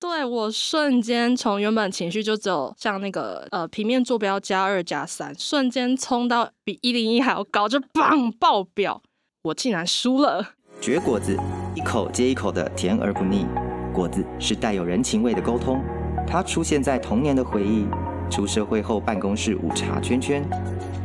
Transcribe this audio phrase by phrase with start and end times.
[0.00, 9.02] 对，我瞬间从原本情绪就只有像那个呃平面坐标加二加三，瞬间冲到比一零一还要高，就棒爆表，
[9.42, 10.54] 我竟然输了。
[10.80, 11.38] 绝果子，
[11.74, 13.44] 一口接一口的甜而不腻，
[13.92, 15.82] 果子是带有人情味的沟通，
[16.26, 17.86] 它出现在童年的回忆，
[18.30, 20.42] 出社会后办公室午茶圈圈，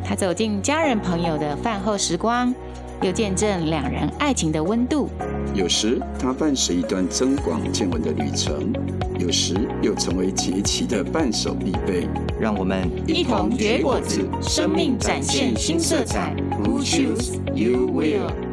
[0.05, 2.55] 它走进家人朋友的饭后时光。
[3.01, 5.09] 又见证两人爱情的温度，
[5.53, 8.73] 有时它伴随一段增广见闻的旅程，
[9.19, 12.07] 有时又成为节气的伴手必备。
[12.39, 16.35] 让我们一同结果子，生命展现新色彩。
[16.63, 18.44] Who choose you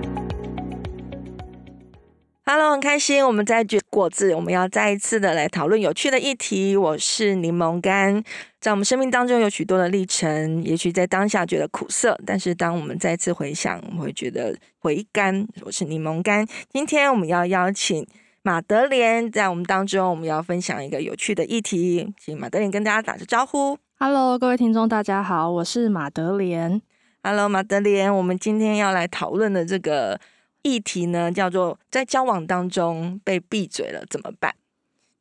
[2.44, 6.76] will？Hello，很开心，我们在绝果子，我们要再一次的来讨论有趣的议题。
[6.76, 8.22] 我是柠檬干，
[8.60, 15.46] 在我们生命当中有许多的历程，也许在当下觉得苦涩，但是当我们再次回想，我们会觉得回甘。
[15.64, 18.06] 我是柠檬干，今天我们要邀请
[18.42, 23.78] 马德莲在我们当中，我们要分享一个有趣的议题，请马德莲跟大家打个招呼。
[23.98, 26.82] Hello，各位听众，大家好，我是马德莲。
[27.22, 30.18] Hello，马德莲，我们今天要来讨论的这个。
[30.62, 34.54] 议题呢，叫做在交往当中被闭嘴了怎么办？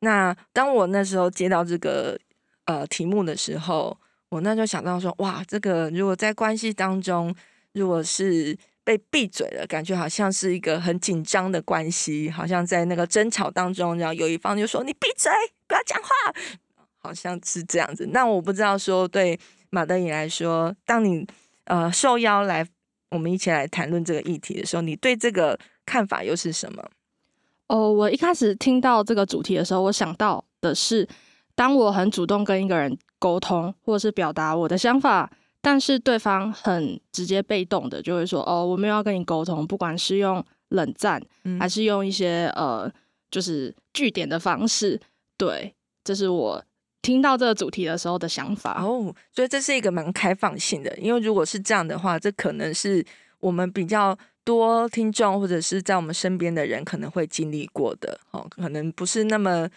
[0.00, 2.18] 那当我那时候接到这个
[2.64, 7.34] 呃题目的时候，我那就想到说，哇，这个如果在关系当中，
[7.72, 15.30] 如果是被闭嘴了，感觉好像是一个很紧张的关系，好像在那个争吵当中，然后有一方就说你闭嘴，
[15.66, 16.08] 不要讲话，
[16.98, 18.06] 好像是这样子。
[18.12, 19.38] 那我不知道说对
[19.70, 21.26] 马德莲来说，当你
[21.64, 22.66] 呃受邀来。
[23.12, 26.82] 我们一起来谈论这个议题的时候，你对这个看法又是什么？
[27.68, 31.06] 哦，我一开始听到这个主题的时候，我想到的是，
[31.54, 41.22] 当我很主动跟一个人沟通，或者是表达我的想法，但是对方很直接被动的就会说：“哦，我没有要跟你沟通。”不管是用冷战，
[41.60, 42.90] 还是用一些呃，
[43.30, 45.00] 就是据点的方式，
[45.36, 46.64] 对，这是我。
[47.02, 53.04] 听到这个主题的时候的想法哦，所以这是一个蛮开放性的，因为如果是这样的话，这可能是
[53.40, 59.68] 我们比较多听众或者是在我们身边的人可能会经历过的哦，可能不是那么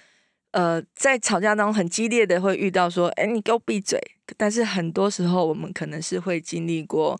[0.51, 3.99] 呃，在吵架当中很激烈的会遇到说，哎，你给我闭嘴。
[4.37, 7.19] 但是很多时候我们可能是会经历过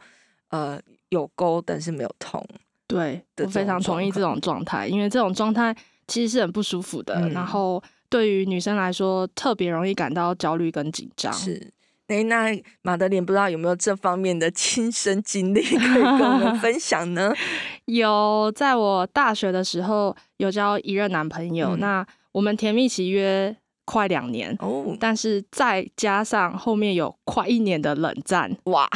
[0.50, 2.44] 呃有沟但是没有通，
[2.88, 5.76] 对，我非常同意这种状态，因为这种状态
[6.08, 7.82] 其实是很不舒服的，嗯、然后。
[8.10, 11.32] 对于女生来说，特别容易感到焦虑跟紧张。
[11.34, 11.72] 是，
[12.08, 12.52] 哎，那
[12.84, 17.34] 马德莲不知道有没有这方面的 亲身经历可以跟我们 分享呢？
[17.86, 23.56] 有，在我大学的时候有交一任男朋友，嗯、那我们甜蜜期约
[23.86, 28.88] 快两年哦，但是再加上后面有快一年的冷战，哇，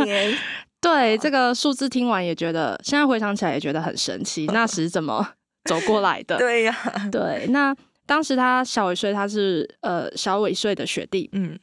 [0.00, 0.36] 一年，
[0.80, 5.26] 对这个数字听完也觉得，现在回想起来也觉得很神奇，那时怎么
[5.64, 6.36] 走过来的？
[6.36, 7.74] 对呀、啊，对，那。
[8.06, 11.28] 当时他小我一岁，他是呃小我一岁的学弟。
[11.32, 11.58] 嗯，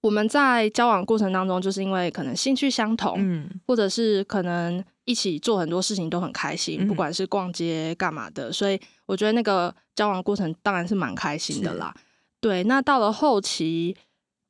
[0.00, 11.94] 我们在交往过程当中，就是因为可能兴趣相同，嗯，或者是可能一起做很多事情都很开心，嗯、不管是逛街干嘛的，所以我觉得那个交往过程当然是蛮开心的啦。
[12.40, 13.96] 对，那到了后期，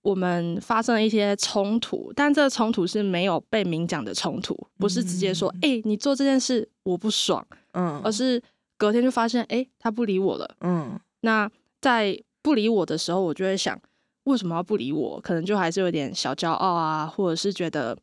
[0.00, 8.43] 我们发生了一些冲突，但这个冲突是没有被明讲的冲突，不是直接说“哎、嗯欸，你做这件事我不爽”，嗯，而是
[8.77, 10.99] 隔天就发现“哎、欸，他不理我了”，嗯。
[11.22, 11.50] 那
[11.81, 13.77] 在不理我的时候，我就会想，
[14.25, 15.21] 为什么要不理我？
[15.21, 17.97] 可能就还是有点小骄傲啊，或者是觉得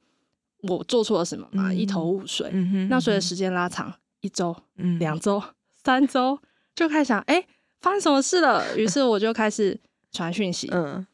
[0.64, 2.50] 我做错了什么嘛，嗯、一头雾水。
[2.52, 4.56] 嗯、哼那随着时间拉长，一周、
[5.00, 5.54] 两周、嗯、
[5.84, 6.40] 三周，
[6.76, 7.48] 就开始想，哎、欸，
[7.82, 8.78] 发生什么事了？
[8.78, 9.80] 于是我就开始
[10.12, 11.06] 传讯息， 嗯，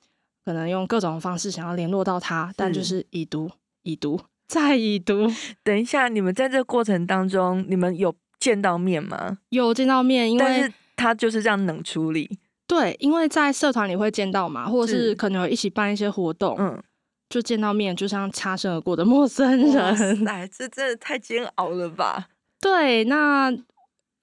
[0.43, 3.49] 可能用各种方式想要联络到他，但就是已读、
[3.83, 5.27] 已读、再已读。
[5.63, 9.39] 等一下，你们在这个过程当中，你们有见到面吗？
[9.49, 10.71] 有见到面，因为。
[10.95, 16.81] 他就是这样冷处理，对，因为在社团里会见到嘛，或者是可能有一起办一些活动，嗯，
[17.29, 20.27] 就见到面，就像擦身而过的 陌生人。
[20.27, 22.29] 哎，这真的太煎熬了吧？
[22.61, 23.51] 对，那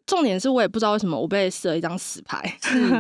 [0.07, 2.59] 重点是我也不知道为什么我被设了一张死牌。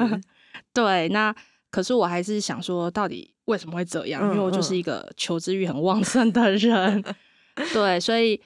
[0.73, 1.35] 对，那
[1.71, 4.23] 可是我还是想说，到底为什么会这样？
[4.23, 7.03] 嗯、因为我就是一个求知欲很旺盛的人，
[7.73, 8.41] 对，所以。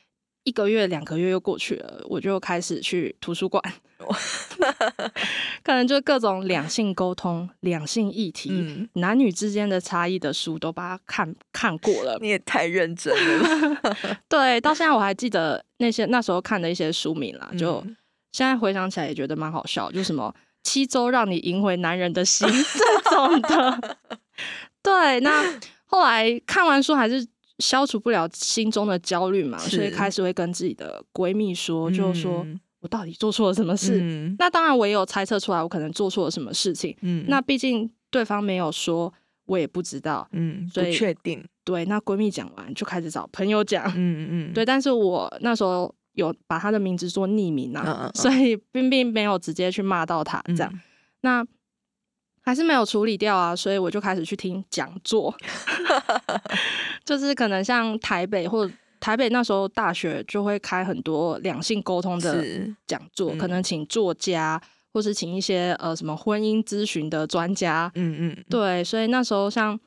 [0.47, 3.61] 一个月、两个月又过去了，我就开始去图书馆，
[5.63, 12.19] 可能就各种两性沟通、两性议题、嗯、男女之间的差异的书都把它看看过了。
[12.21, 13.79] 你也太认真了。
[14.29, 17.85] 对，到现在我还记得那些那时候看的一些书名啦，就
[18.33, 23.99] 现在回想起来也觉得蛮好笑，就什么七周让你赢回男人的心 这种的。
[24.83, 25.43] 对，那
[25.87, 27.27] 后来看完书还是。
[27.61, 32.47] 消除不了心中的焦虑嘛，所以开始会跟自己的闺蜜说，嗯、就说
[32.81, 33.99] 我到底做错了什么事？
[34.01, 36.97] 嗯、那当然我也有猜测出来，我可能做错了什么事情。
[37.01, 39.13] 嗯，那毕竟对方没有说，
[39.47, 40.29] 我也不知道。
[40.33, 41.45] 嗯，所以不确定。
[41.65, 43.85] 对，那闺蜜讲完就开始找朋友讲。
[43.97, 50.71] 嗯嗯，对，但是我那时候有把她的名字做匿名啊，嗯嗯嗯所以并并没有直接去骂到她这样。
[50.73, 50.81] 嗯、
[51.23, 51.47] 那
[52.43, 55.35] 还是没有处理掉啊，所以我就开始去听讲座
[57.05, 58.71] 就是可能像台北或
[59.07, 62.45] 台北那时候大学就会开很多两性沟通的
[62.89, 64.61] 讲座，可能请作家。
[64.93, 69.79] 或是请一些呃什么婚姻咨询的专家，嗯嗯，对，所以那时候像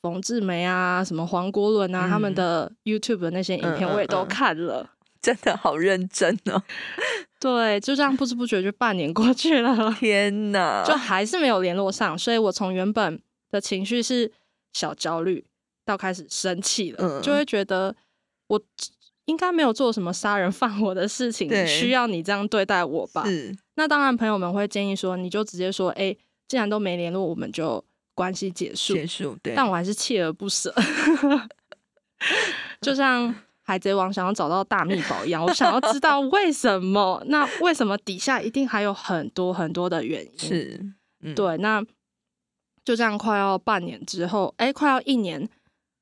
[0.00, 4.88] 冯志梅啊、什么黄国伦啊，嗯、他们的 YouTube 的那些影片我也都看了，
[5.20, 6.62] 真的好认真哦。
[7.40, 13.20] 对，就这样不知不觉就半年过去了，天哪，就还是没有联络上，所以我从原本
[13.50, 14.30] 的情绪是
[14.72, 15.44] 小焦虑，
[15.84, 17.92] 到开始生气了，嗯、就会觉得
[18.48, 18.60] 我
[19.26, 23.24] 应该没有做什么杀人放火的事情，需要你这样对待我吧？
[23.24, 23.56] 是。
[23.74, 26.18] 那当然，朋友们会建议说，你就直接说，哎、欸，
[26.48, 27.84] 既然都没联络，我们就
[28.14, 28.94] 关系结束。
[28.94, 29.54] 结束，对。
[29.54, 30.74] 但我还是锲而不舍，
[32.80, 37.22] 就像海贼王想要找到大秘宝一样，我想要知道为什么。
[37.26, 40.38] 那为什么底下一定还有很多很多的原因？
[40.38, 40.80] 是，
[41.20, 41.56] 嗯、对。
[41.58, 41.84] 那
[42.82, 45.46] 就这样，快要半年之后，哎、欸，快要一年，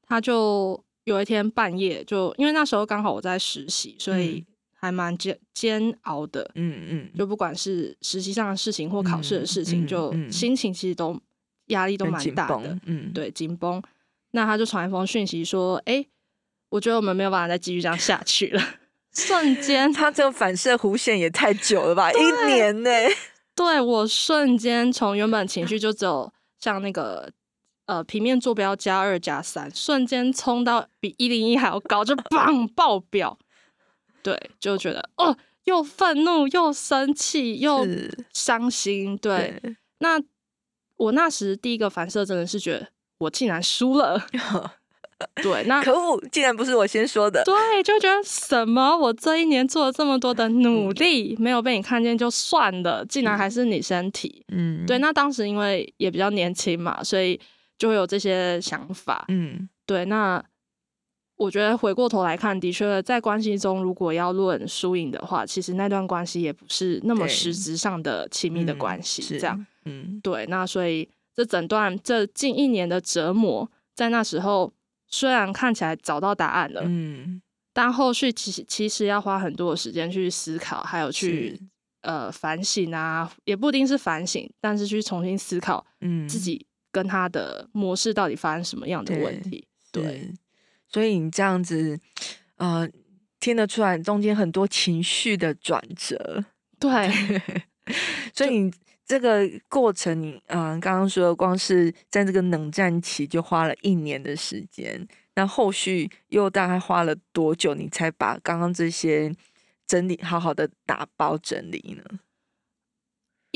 [0.07, 4.53] 他就有一天半夜就，就因为那时候刚好我在实习，所以、嗯。
[4.79, 11.19] 还蛮煎煎熬的，嗯嗯，就不管是实习上的事情或考试的事情，嗯、就心情其实都
[11.69, 13.83] 压力都蛮大的，嗯，对，紧绷。
[14.33, 16.09] 那他就传一封讯息说：“哎、欸，
[16.69, 18.63] 我觉得我们没有办法再继续这样下去了。
[19.17, 22.13] ”瞬间，他这个反射弧线也太久了吧？
[22.13, 22.91] 一年呢？
[23.57, 26.31] 对，我瞬间从原本情绪就只有
[26.61, 27.33] 像那个
[27.87, 33.39] 呃平面坐标加二加三，瞬间冲到比一零一还要高，就棒爆表。
[34.23, 37.87] 对，就觉得哦，又愤怒，又生气，又
[38.33, 39.17] 伤心。
[39.17, 40.21] 对，对，那
[40.97, 42.89] 我那时第一个反射真的是觉得
[43.19, 44.21] 我竟然输了。
[45.43, 47.43] 对，那可恶，竟然不是我先说的。
[47.43, 48.95] 对，就觉得什么？
[48.95, 54.45] 我这一年做了这么多的努力，没有被你看见就算了，竟然还是你身体。
[54.53, 54.99] 嗯，对。
[54.99, 57.41] 那当时因为也比较年轻嘛，所以
[57.79, 59.25] 就会有这些想法。
[59.29, 60.05] 嗯，对。
[60.05, 60.45] 那。
[61.39, 69.39] 我觉得回过头来看，的确在关系中，如果要论输赢的话，其实那段关系也不是那么实质上的亲密的关系。
[69.39, 70.47] 这样，嗯，对。
[70.47, 74.73] 那所以这整段这近一年的折磨，在那时候
[75.09, 77.43] 虽然看起来找到答案了，嗯，
[77.75, 81.61] 但后续其实其实要花很多的时间去思考，还有去
[82.01, 86.65] 呃反省啊，也不一定是反省，但是去重新思考，嗯，自己
[86.97, 90.03] 跟他的模式到底发生什么样的问题，对。
[90.03, 90.35] 对
[90.89, 91.99] 所以你这样子，
[92.57, 92.89] 呃，
[93.39, 96.43] 听得出来中间很多情绪的转折，
[96.81, 96.91] 对。
[98.33, 98.73] 所以你
[99.05, 109.31] 这个过程，你嗯、呃，刚刚说的光是在这个冷战期就花了一年的时间，那后续又大概花了多久，你才把刚刚这些
[109.87, 112.21] 整理好好的打包整理呢？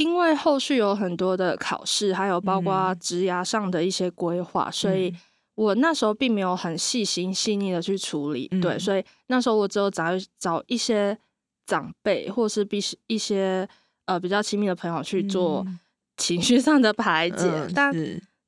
[0.02, 5.14] 因为后续有很多的考试，还有包括职涯上的一些规划，嗯、所以。
[5.56, 10.05] 我那时候并没有很细心细腻的去处理，嗯、对，所以那时候我只有找
[10.38, 11.19] 找一些
[11.67, 13.69] 长辈，或是必须一些
[14.06, 15.67] 呃比较亲密的朋友去做
[16.17, 17.93] 情绪上的排解，嗯、但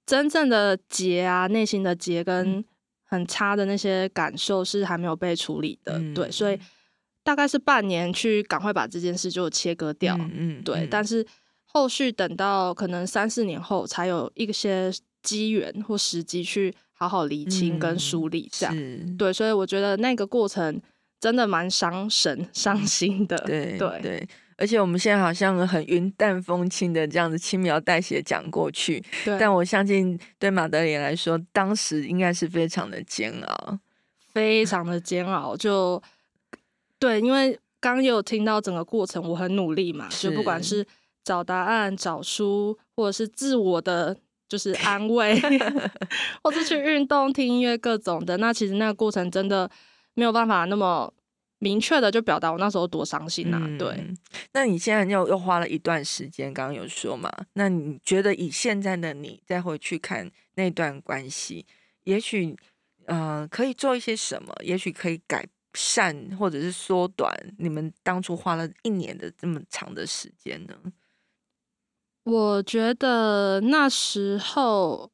[0.07, 2.65] 真正的结啊，内心的结跟。
[3.05, 6.59] 很差的那些感受是还没有被处理的，嗯、对，所以
[7.23, 11.23] 大概是半年去赶快把这件事就切割掉，嗯，嗯对，但是
[11.73, 16.75] 后续等到可能三四年后，才有一些机缘或时机去。
[16.95, 20.81] 好好厘清跟梳理，这样、嗯、对，所以我觉得那个过程
[21.19, 23.37] 真的蛮伤神、伤心的。
[23.39, 33.79] 对对对，而且我们现在好像很云淡风轻的这样子轻描淡写讲过去，但我相信对马德莲来说，当时应该是非常的煎熬，
[34.33, 35.57] 非常的煎熬。
[35.57, 36.01] 就
[37.01, 40.87] 对，因为刚有听到整个过程，我很努力嘛，就不管是
[41.25, 44.17] 找答案、找书，或者是自我的。
[44.49, 45.41] 就是 安慰，
[46.45, 48.37] 或者去运动、听音乐各种的。
[48.37, 49.71] 那其实那个过程真的
[50.13, 51.11] 没有办法那么
[51.59, 53.63] 明确的就表达我那时候多伤心呐、啊。
[53.65, 54.07] 嗯、对，
[54.53, 57.33] 那你现在又又花了一段时间，刚刚有说嘛？
[57.55, 61.65] 那你觉得以现在的你再回去看那段关系，
[62.05, 62.55] 也许
[63.07, 64.55] 呃可以做一些什么？
[64.63, 70.75] 也许可以改善或者是缩短你们当初花了一年的这么长的时间呢？
[72.25, 75.11] 我觉得那时候，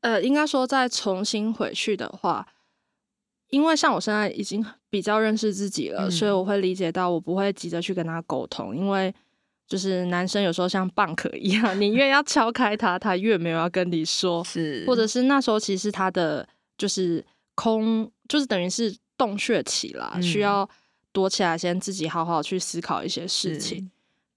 [0.00, 2.46] 呃，应该说再重新回去的话，
[3.48, 9.14] 因为像我现在已经比较认识自己了，嗯、所以我会理解到我不会急着去跟他沟通，因为
[9.66, 15.22] 就是男生有时候像蚌壳一样，你越要敲开他，他越没有要跟你说，是，或者是。
[15.22, 16.48] 那时候其实他的
[16.78, 17.24] 就是
[17.54, 20.68] 空，就是等于是洞穴期啦，嗯、需要
[21.12, 23.90] 躲起来，先自己好好去思考一些事情。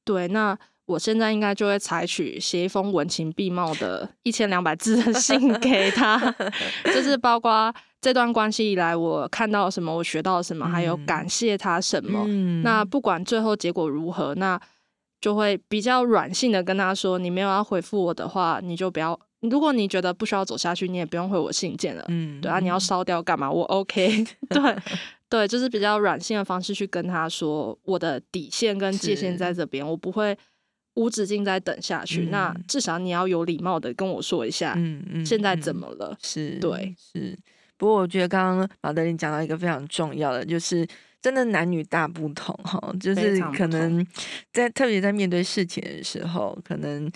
[0.03, 6.17] 对，那我现在应该就会采取写一封文情并茂的一千两百字的信 给他，
[6.85, 7.73] 就是包括。
[8.01, 12.23] 这段关系以来，我看到了什么，我学到了什么，还有感谢他什么。
[12.27, 14.61] 嗯、那不管最后结果如何，那
[15.19, 19.19] 就会比较软性的跟他说：“你没有要回复我的话，你就不要。
[19.41, 22.05] 如果你觉得不需要走下去，你也不用回我信件了。
[22.09, 23.49] 嗯”对啊，你要烧掉干嘛？
[23.49, 24.23] 我 OK。
[24.49, 24.75] 对
[25.27, 30.37] 对，就是比较软性的方式去跟他说我的底线跟界限在这边，我不会
[30.95, 32.25] 无止境在等下去。
[32.25, 36.09] 嗯、那至少你要有礼貌的跟我说一下，嗯嗯，现在怎么了？
[36.11, 37.37] 嗯、是对，是。
[37.77, 40.87] 不过我觉得刚刚马德琳讲到一个非常重要的，就是
[41.21, 44.05] 真的男女大不同哈，就是可能
[44.53, 47.11] 在特别在面对事情的时候，可能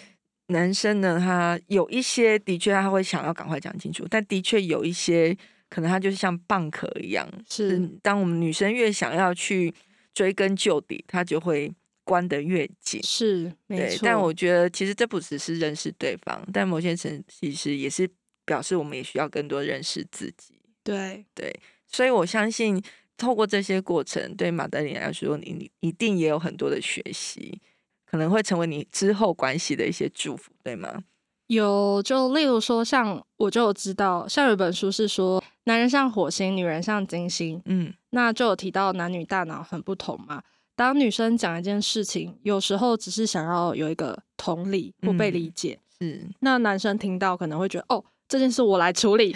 [0.48, 5.34] 男生呢他有一些的确他会想要赶快讲清楚，但的确有一些
[5.70, 9.74] 可能他就是像蚌壳一样，是当我们女生越想要去
[10.14, 11.72] 追根究底，他就会
[12.10, 14.00] 关得越紧，是没错。
[14.04, 18.10] 但我觉得其实这不只是认识对方，但某些层其实也是。
[18.50, 20.56] 表示我们也需要更多认识自己。
[20.84, 22.82] 对对，所以我相信
[23.16, 27.62] 透过这些过程，对马德琳来说，你你一定也有很多的学习，
[28.08, 31.04] 可能会成为你之后关系的一些祝福，对吗？
[31.46, 37.62] 有，就例如说，像我就知道，像有一本书是说，男人像火星，女人像金星。
[37.66, 40.42] 嗯，那就有提到男女大脑很不同嘛。
[40.80, 48.02] 当女生讲一件事情，有时候只是想要有一个同理或被理解，嗯、是那男生听到可能会觉得哦。
[48.30, 49.36] 这件事我来处理，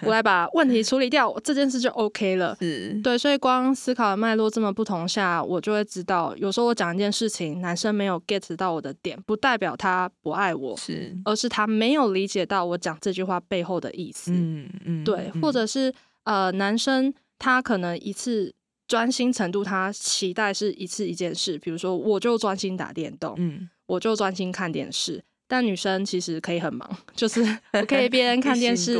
[0.00, 2.56] 我来把问题处理掉，这件事就 OK 了。
[2.58, 14.32] 是对，所以光思考的脉络这么不同下，我就会知道，有时候我讲一件事情，男生没有 get 到我的点，不代表他不爱我，是，而是他没有理解到我讲这句话背后的意思。
[14.32, 15.92] 嗯嗯，对，或者是
[16.24, 18.54] 呃，男生他可能一次
[18.90, 25.22] 专心程度，他期待是一次一件事，比如说我就专心打电动，嗯，我就专心看电视。
[25.46, 27.40] 但女生其实可以很忙，就是
[27.72, 28.98] 我可以边看电视，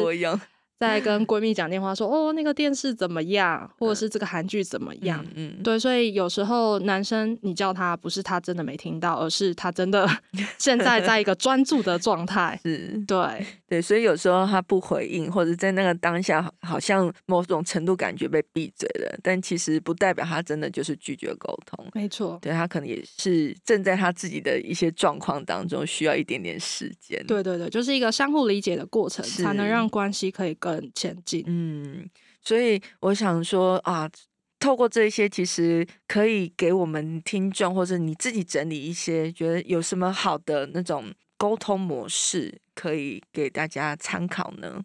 [0.80, 5.22] 在跟 闺蜜讲电话说哦，那个电视怎么样，或者是这个韩剧怎么样？
[5.34, 10.08] 嗯，嗯对，所以有时候男生你叫他，不是他真的没听到，而是他真的
[10.56, 12.58] 现在在一个专注的状态。
[12.64, 21.87] 是，对对，所以有时候他不回应，或者在那个当下好像某种程度感觉被闭嘴了，但其实不代表他真的就是拒绝沟通。
[21.92, 27.22] 没错，对他可能也是正在他自己的一些状况当中，需要一点点时间。
[27.26, 30.69] 对对对，就是一个相互理解的过程，才能让关系可以更。
[30.74, 32.08] 很前进，嗯，
[32.40, 34.10] 所以我想说啊，
[34.58, 44.84] 透过这些，其实可以给我们听众或者你自己整理一些，觉得有什么好的那种沟通模式，可以给大家参考呢？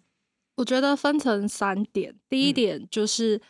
[0.55, 3.41] 我觉得分成三点，第一点就是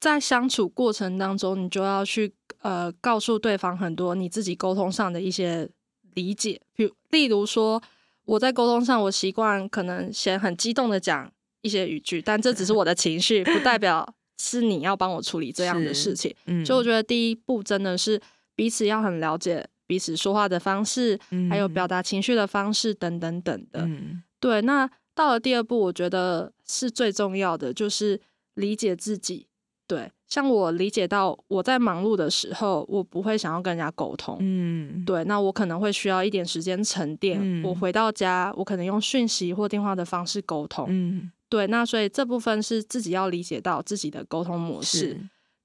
[0.00, 5.68] 在相处过程当中，你就要去呃告诉对方很多你自己沟通上的一些
[6.14, 7.80] 理解，比如例如说
[8.24, 11.32] 我在沟通上，我习惯可能先很激动的讲。
[11.66, 16.34] 一些语句，但这只是 我的情绪，不代表是你要帮我处理这样的事情。
[16.46, 18.20] 嗯，所以我觉得第一步真的是
[18.54, 23.82] 彼此要很了解彼此说话的方式，嗯、还有表达情绪的方式等等等的。
[23.82, 24.62] 嗯、对。
[24.62, 28.20] 那到了第二步，我觉得是最重要的，就是
[28.54, 29.46] 理解自己。
[29.88, 34.36] 对，像我理解到我在忙碌的时候，我不会想要跟人家沟通。
[34.40, 35.22] 嗯，对。
[35.24, 37.38] 那我可能会需要一点时间沉淀。
[37.40, 40.86] 嗯、我回到家，我可能用讯息或电话的方式沟通。
[40.88, 41.30] 嗯。
[41.48, 44.98] 对，那所以这部分是自己要理解到自己的沟通模式。
[44.98, 45.20] 是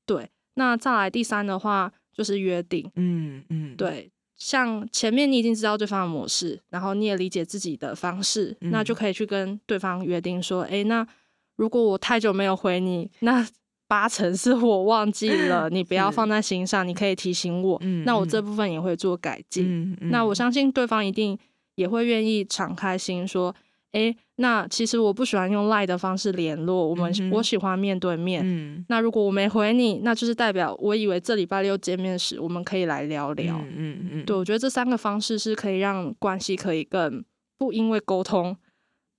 [0.06, 2.90] 对，那再来第三的话就是约定。
[2.96, 11.08] 嗯嗯，对，像前面你已经知道对方的模式，然后你也理解自己的方式，嗯、那就可以去跟对方约定说，哎，那
[11.56, 13.48] 如果我太久没有回你，那
[13.88, 17.78] 八成是我忘记了，你不要放在心上，你可以提醒我。
[17.82, 19.66] 嗯，那我这部分也会做改进。
[19.66, 21.38] 嗯嗯，那我相信对方一定
[21.76, 23.56] 也会愿意敞开心说。
[23.91, 28.41] 哎，那其实我不喜欢用赖的方式联络我们，嗯、我喜欢面对面。
[28.43, 33.57] 嗯，那如果我没回你，那就是代表我以为这礼拜六见面时我们可以来聊聊。
[33.57, 37.21] 嗯嗯，嗯对，我觉得这三个方式是可以让关系可以更
[37.57, 38.55] 不因为沟通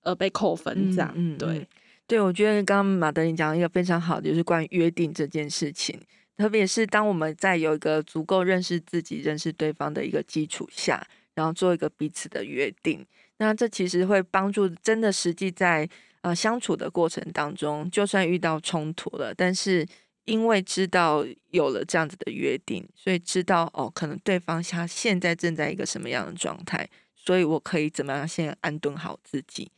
[0.04, 1.12] 而被扣分这样。
[1.14, 1.68] 嗯，对
[2.06, 6.00] 对，我觉得刚刚马德琳讲了一个非常好的，就是关于约定这件事情，
[6.38, 13.04] 特别是当我们在有一个足够认识自己、认识对方的一个基础下，然后做一个彼此的约定。
[13.42, 15.88] 那这其实会帮助真的实际在
[16.20, 19.84] 呃相处的过程当中，就算遇到冲突了，但是
[20.26, 29.70] 因为知道有了这样子的约定，所以知道哦，可能对方他现在正在一个什么样的状态，所以我可以怎么样先安顿好自己，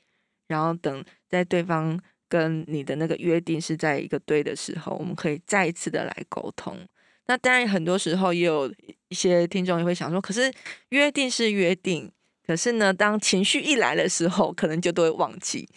[0.46, 6.78] 然后等在对方跟你的那个约定是在一个对的时候，我们可以再一次的来沟通。
[7.26, 8.70] 那当然，很多时候也有
[9.08, 10.52] 一些听众也会想说，可是
[10.90, 12.12] 约定是约定，
[12.46, 15.68] 可是呢，当情绪一来的时候，可能就都会忘记。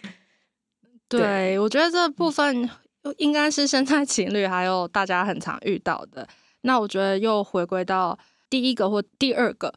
[1.08, 2.68] 对，对我觉得这部分
[3.16, 6.28] 应该是现在情侣还有大家很常遇到的。
[6.62, 8.18] 那我觉得又回归到
[8.50, 9.74] 第一个或第二个，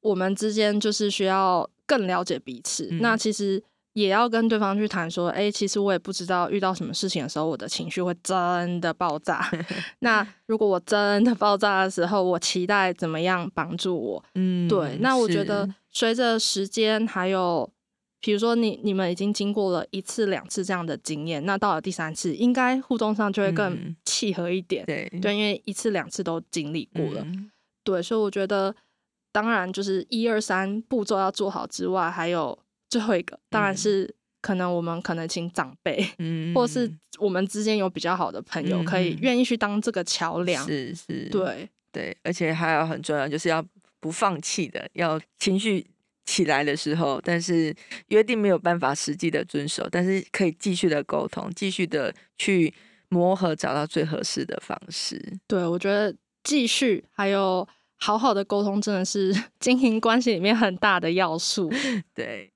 [0.00, 2.88] 我们之间就是需要更了解彼此。
[2.90, 3.62] 嗯、那其实。
[3.94, 9.48] 也要跟对方去谈说，哎、欸，其实我也不知道遇到什么事情的时候，我的情绪会真的爆炸。
[10.00, 14.24] 那如果我真的爆炸的时候，我期待怎么样帮助我？
[14.34, 14.98] 嗯，对。
[15.00, 17.70] 那我觉得随着时间，还有
[18.20, 24.84] 比如说你你们已经经过了一次两次这样的经验，那到了第三次，应该互动上就会更契合一点。
[24.86, 27.48] 对、嗯、对，因为一次两次都经历过了、嗯。
[27.84, 28.74] 对，所以我觉得，
[29.30, 32.58] 当然就是一二三步骤要做好之外，还有。
[32.94, 43.64] 最后一个当然是可能我们可能请长辈，嗯，或是我们之间有比较好的朋友，可以愿意去当这个桥梁，是是，对对，而且还有很重要，就是要
[43.98, 45.84] 不放弃的，要情绪
[46.24, 47.74] 起来的时候，但是
[48.10, 52.72] 约定没有办法实际的遵守，但是可以继续的沟通，继续的去
[53.08, 55.20] 磨合，找到最合适的方式。
[55.48, 61.72] 对，我觉得继续还有好好的沟通，真的是经营关系里面很大的要素。
[62.14, 62.52] 对。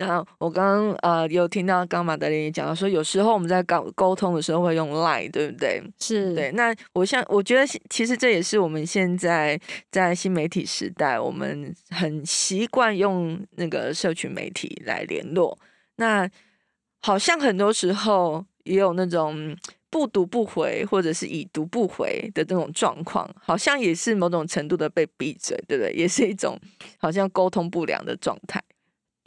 [0.00, 5.82] 然后我刚刚呃有听到刚马德琳也讲到说，有时候我们在搞沟通的时候会用 Line，对不对？
[5.98, 6.50] 是对。
[6.52, 15.58] 那我像我觉得其实这也是我们现在在新媒体时代，我们很习惯用那个社群媒体来联络。
[15.96, 16.26] 那
[17.02, 19.54] 好像很多时候也有那种
[19.90, 25.92] 不读不回，或者是已读不回的这种状况，好像也是某种程度的被闭嘴，对不对？
[25.92, 26.58] 也是一种
[26.96, 28.62] 好像沟通不良的状态。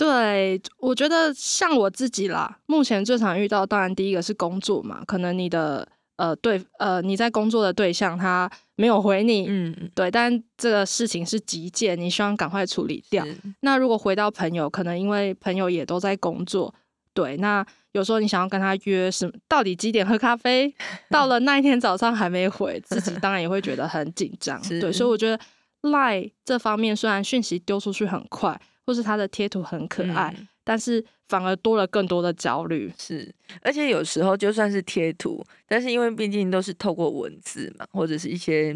[0.04, 13.26] 对，我觉得像我自己啦，目前最常遇到，当然第一个是工作嘛，可能你的呃对呃你在工作的对象他没有回你，嗯，对，但这个事情是急件，你希望赶快处理掉。
[13.62, 16.76] 那如果回到朋友，可能因为朋友也都在工作，
[17.14, 20.76] 对，那有时候你想要跟他约什么，到底几点喝咖啡，
[21.10, 25.40] 到了那一天早上还没回，自己当然也会觉得很紧张， 对，所以我觉得
[25.84, 28.60] Line 这方面虽然讯息丢出去很快。
[28.86, 32.92] 或是他的贴图很可爱，嗯，但是反而多了更多的焦虑。
[32.98, 38.76] 是，而且有时候就算是贴图，但是因为毕竟都是透过文字嘛，或者是一些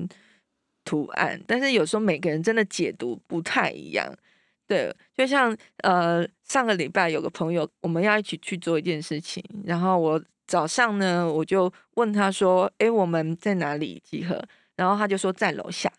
[0.86, 4.14] 图案，但是有时候每个人真的解读不太一样。
[4.66, 14.42] 对，就像呃上个礼拜有个朋友，我们要一起去做一件事情，然后我早上呢我就问他说：“诶，我们在哪里集合？”
[14.76, 15.92] 然后他就说在楼下。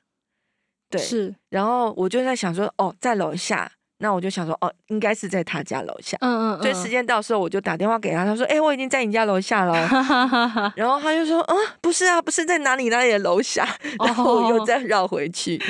[0.90, 6.16] 对，是，然后我就在想说：“哦，在楼下。”那我就想说，哦，应该是在他家楼下。
[6.20, 6.62] 嗯嗯，嗯。
[6.62, 9.74] 所以时间到时候，我就打电话给他，他说：“哎、欸，我已经在你家楼下了。
[10.76, 15.56] ”然后他就说：“嗯，不是啊，不是在哪里哪里的楼下。”然后我又再绕回去。
[15.56, 15.64] 哦、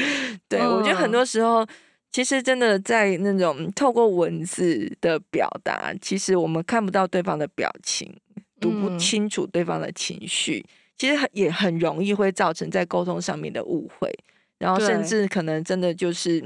[0.47, 1.67] 对、嗯，我觉得很多时候，
[2.13, 8.15] 其实真的在那种透过文字的表达，其实我们看不到对方的表情，
[8.61, 14.15] 读不清楚对方的情绪，嗯、其实也很容易会造成在沟通上面的误会，
[14.59, 16.45] 然后甚至可能真的就是。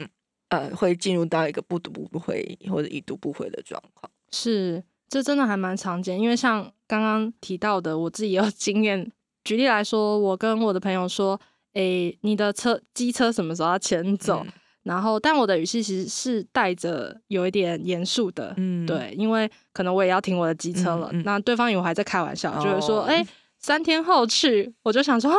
[0.53, 4.11] 呃，会进入到一个不读不回或者已读不回的状况。
[4.31, 6.21] 是，这真的还蛮常见。
[6.21, 9.11] 因为像刚刚提到的，我自己有 经验。
[9.45, 11.41] 举例来说，我跟我的朋友说
[11.73, 18.53] ：“诶，你的车机车什么时候要牵走？”嗯、然后，但我的语气其实是带着有一点严肃的。
[18.59, 21.09] 嗯，对，因为可能我也要停我的机车了。
[21.13, 23.27] 嗯嗯、那对方以为我还在开玩笑，哦、就是说：“诶，
[23.59, 25.33] 三天后去。”我就想说。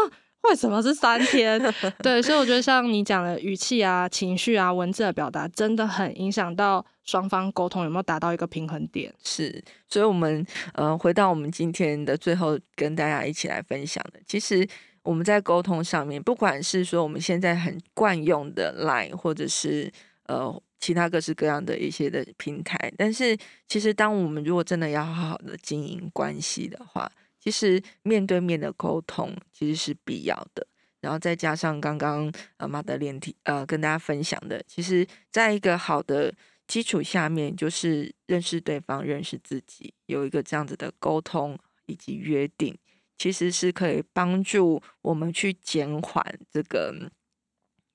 [0.43, 1.61] 为什么是三天？
[2.03, 9.13] 对，所以我觉得像你讲的语气啊、情绪啊、文字的表达，真的很影响到双方沟通有没有达到一个平衡点。
[9.23, 14.67] 是，所以我们呃回到我们今天的最后，跟大家一起来分享的，其实
[15.03, 19.91] 我们在沟通上面，不管是说我们现在很惯用的 Line，或者是
[20.27, 27.09] 呃其他各式各样的一些的平台，但是其实当我们如果真的要好好的经营关系的话，
[27.43, 30.65] 其实面对面的沟通其实是必要的，
[31.01, 36.33] 然后再加上刚刚呃马德莲提呃跟大家分享的，其实在一个好的
[36.67, 42.73] 基础下面，就是认识对方、认识自己，有一个这样子的沟通以及约定，
[43.17, 47.11] 其实是可以帮助我们去减缓这个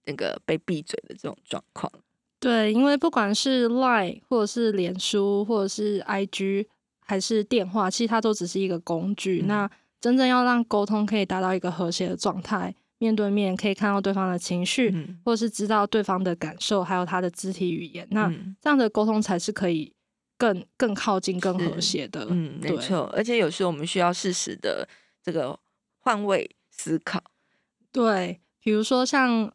[0.05, 1.91] 那个被闭嘴的这种状况。
[2.39, 6.67] 对，因为不管是 Line 或者是脸书或者是 IG。
[7.09, 9.41] 还是电话，其实它都只是一个工具。
[9.43, 18.29] 嗯、那真正要让沟通可以达到一个和谐的状态，面对面可以看到对方的情绪，嗯、或者是知道对方的感受，还有他的肢体语言，嗯、那
[18.61, 19.93] 这样的沟通才是可以
[20.37, 22.27] 更更靠近、更和谐的。
[22.31, 23.11] 嗯，没错。
[23.17, 24.87] 而且有时候我们需要适时的
[25.25, 25.59] 这个
[25.99, 27.21] 换位思考。
[27.91, 29.51] 对，比如说像。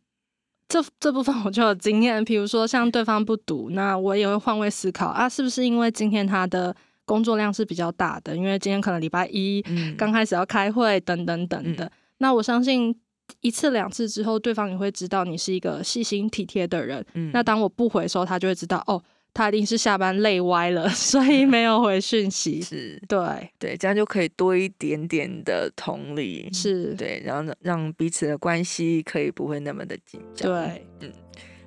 [0.69, 8.35] 这这部分我就有经验，比如说像对方不读，那我也会换位思考啊，是不是因为今天他的工作量是比较大的？
[8.35, 9.63] 因为今天可能礼拜一
[9.97, 11.85] 刚开始要开会，等等等的。
[11.85, 12.95] 嗯、那我相信
[13.41, 17.05] 一次两次之后，对方也会知道你是一个细心体贴的人。
[17.13, 19.01] 嗯、那当我不回的时候，他就会知道哦。
[19.35, 22.61] 他一定是下班累歪了， 所以没有回讯息。
[22.61, 30.51] 是，对对，这样就可以多一点点的同理，是对，然后让彼此的关系可以不会那么的紧张。
[30.51, 31.11] 对，嗯，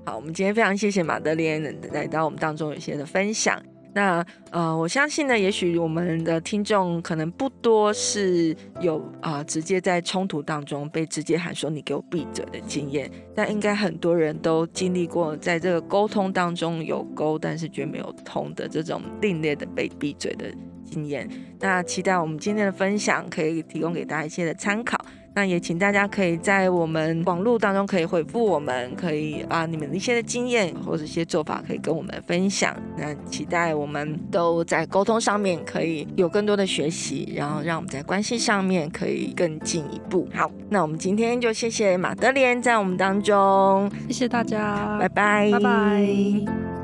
[0.05, 1.61] 好，我们今天非常谢谢马德莲
[1.93, 3.61] 来到我们当中有些的分享。
[3.97, 20.45] 那呃，我相信呢，也许我们的听众可能不多是有啊、直接在冲突当中被直接喊说“你给我闭嘴”的经验，但应该很多人都经历过，在这个沟通当中有沟，但是却没有通的这种另类的被闭嘴的
[20.85, 21.27] 经验。
[21.59, 25.03] 那期待我们今天的分享可以提供给大家一些的参考。
[25.37, 32.75] 那也请大家可以在我们网络当中可以回复我们，可以把你们一些的经验或者一些做法可以跟我们分享。
[32.97, 40.27] 那期待我们都在沟通上面可以有更多的学习，然后让我们在关系上面可以更进一步。
[40.33, 46.76] 好，那我们今天就谢谢马德莲在我们当中，谢谢大家，拜拜，拜拜。